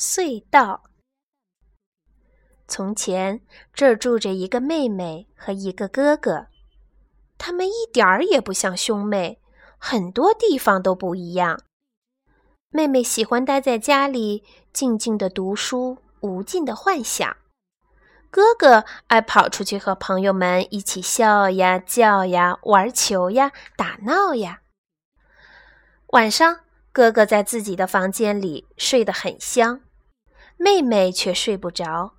[0.00, 0.84] 隧道。
[2.66, 3.42] 从前，
[3.74, 6.46] 这儿住着一个妹妹和一个哥哥，
[7.36, 9.42] 他们一点儿也不像兄妹，
[9.76, 11.60] 很多地方都不一样。
[12.70, 14.42] 妹妹喜欢待在家里，
[14.72, 17.36] 静静的读书，无尽的幻想；
[18.30, 24.62] 哥哥爱跑出去和朋友们一起笑呀、叫呀、玩球呀、打闹呀。
[26.06, 26.60] 晚上，
[26.90, 29.82] 哥哥在自己的房间里睡得很香，
[30.62, 32.12] 妹妹却睡不着，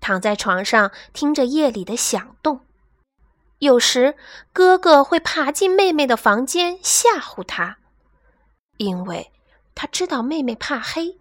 [0.00, 2.60] 躺在床上听着夜里的响动。
[3.58, 4.14] 有时，
[4.52, 7.78] 哥哥会爬进妹妹的房间吓唬她，
[8.76, 9.32] 因为。
[9.74, 11.18] 他知道妹妹怕黑。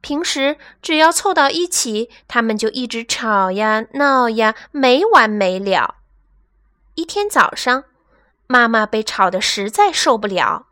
[0.00, 5.98] 平时只要凑到一起，他们就一直吵呀闹呀，没完没了。
[6.96, 7.84] 一天早上，
[8.48, 10.66] 妈妈被吵得实在受不了，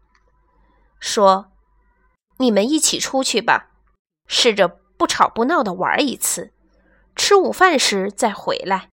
[0.98, 1.52] 说
[2.38, 3.70] ：“你们一起出去吧，
[4.26, 6.52] 试着不吵不闹的玩一次，
[7.14, 8.90] 吃午饭时再回来。”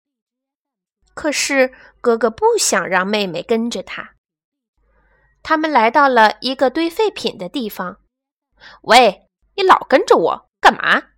[1.14, 4.16] 可是哥哥不想让妹妹跟着他。
[5.44, 8.00] 他们来到了一个堆废品的地方。
[8.84, 11.10] 喂，你老跟着我干嘛？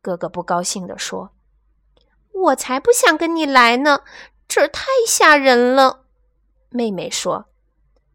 [0.00, 1.34] 哥哥不高兴地说
[2.32, 4.04] ：“我才不想跟你来呢，
[4.46, 6.06] 这儿太吓人了。”
[6.70, 7.48] 妹妹说：“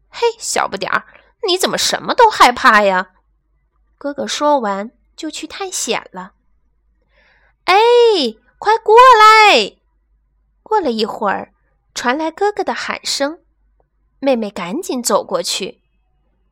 [0.08, 1.06] 嘿，小不点儿，
[1.46, 3.12] 你怎么什么都害怕呀？”
[4.04, 6.34] 哥哥说完就去探险了。
[7.64, 7.74] 哎，
[8.58, 9.78] 快过来！
[10.62, 11.54] 过了一会儿，
[11.94, 13.38] 传来哥哥的喊声。
[14.18, 15.80] 妹妹赶紧走过去，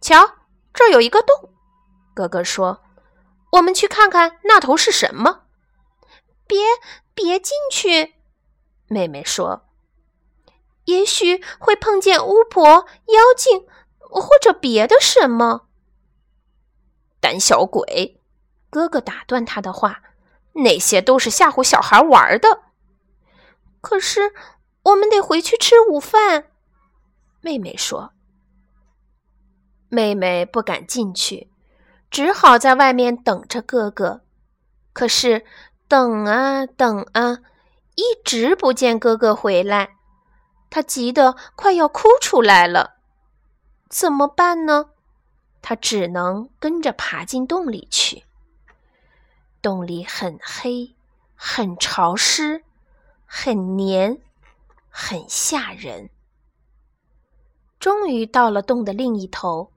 [0.00, 0.36] 瞧，
[0.72, 1.50] 这儿有一个洞。
[2.14, 2.82] 哥哥说
[3.52, 5.42] ：“我们去看看那头是什么。”
[6.48, 6.58] 别，
[7.12, 8.14] 别进去！
[8.86, 9.66] 妹妹说
[10.86, 13.66] ：“也许会碰见巫婆、妖精，
[13.98, 15.66] 或者别的什么。”
[17.22, 18.20] 胆小鬼！
[18.68, 20.02] 哥哥打断他的话
[20.64, 22.62] ：“那些都是吓唬小孩玩的。”
[23.80, 24.32] 可是，
[24.82, 26.46] 我们得回去吃午饭。
[27.40, 28.12] 妹妹说
[29.88, 31.48] ：“妹妹不敢进去，
[32.10, 34.22] 只好在外面等着哥哥。
[34.92, 35.44] 可是
[35.86, 37.38] 等啊等啊，
[37.94, 39.90] 一直不见哥哥回来，
[40.70, 42.96] 她急得快要哭出来了。
[43.88, 44.91] 怎么办呢？
[45.62, 48.24] 他只能跟着爬进洞里去。
[49.62, 50.94] 洞里很黑，
[51.34, 52.64] 很潮湿，
[53.24, 54.18] 很黏，
[54.90, 56.10] 很吓人。”
[57.80, 59.72] 终于到了洞的另一头，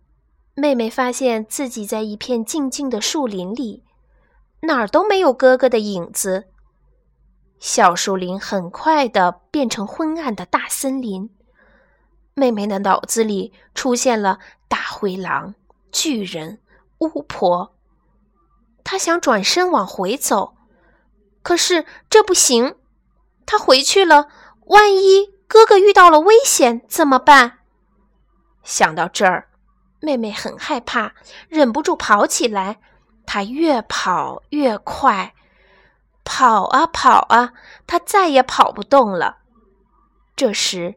[0.54, 3.84] 妹妹发现自己在一片静静的树林里，
[4.62, 6.46] 哪儿都没有哥哥的影子。
[7.58, 11.32] 小树林很快的变成昏暗的大森林，
[12.36, 15.56] 妹妹的脑子里出现了大灰狼、
[15.96, 16.60] 巨人、
[16.98, 17.74] 巫婆。
[18.84, 20.58] 她想转身往回走，
[21.42, 22.76] 可是这不行，
[23.46, 24.28] 她回去了，
[24.66, 27.60] 万一哥哥遇到了危险怎么办？
[28.62, 29.48] 想到这儿，
[30.02, 31.14] 妹妹很害怕，
[31.48, 32.82] 忍不住跑起来。
[33.26, 35.34] 她越跑越快，
[36.26, 37.54] 跑啊跑啊，
[37.88, 39.38] 她再也跑不动了。
[40.36, 40.96] 这时，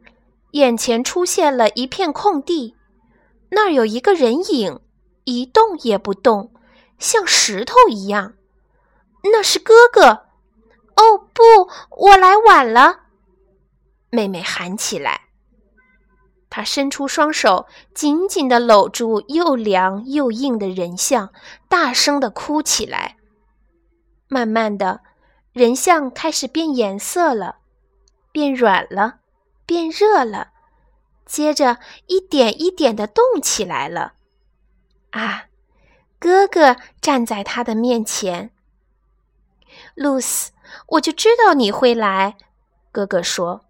[0.51, 2.75] 眼前出现了一片空地，
[3.51, 4.81] 那儿有一个人影，
[5.28, 6.55] 一动也不动，
[6.99, 8.33] 像石头一样。
[9.25, 10.27] 那是哥哥！
[10.97, 13.00] 哦不，我来晚了！
[14.09, 15.28] 妹妹喊起来。
[16.49, 21.31] 他伸出双手，紧紧地搂住又凉又硬的人像，
[21.69, 23.19] 大声地哭起来。
[24.28, 25.03] 慢慢的，
[25.53, 27.56] 人像开始变颜色了，
[28.33, 29.19] 变软了，
[29.67, 30.53] 变热了，
[31.27, 34.15] 接着一点一点地动起来了。
[35.11, 35.45] 啊，
[36.19, 38.51] 哥哥站在他的面前。
[39.95, 40.53] 露丝，
[40.89, 42.37] 我就知道你会来。
[42.93, 43.65] 哥哥说。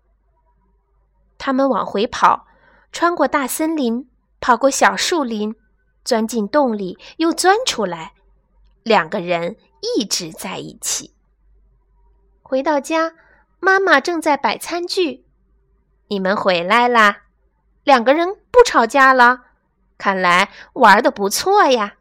[1.39, 2.47] 他们往回跑。
[2.91, 4.09] 穿过大森林，
[4.41, 5.55] 跑过小树林，
[6.05, 8.15] 钻进洞里，又钻出来。
[8.83, 9.57] 两个人
[9.97, 11.15] 一直在一起。
[12.43, 13.13] 回到家，
[13.61, 15.27] 妈妈正在摆餐具。
[16.09, 17.25] 你们回来啦，
[17.85, 19.43] 两个人不吵架了，
[19.99, 21.97] 看来玩的不错呀。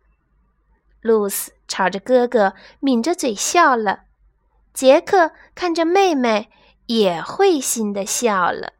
[1.01, 4.03] 露丝朝着哥哥抿着嘴笑了，
[4.73, 6.49] 杰克看着妹妹
[6.85, 8.73] 也会心的笑了。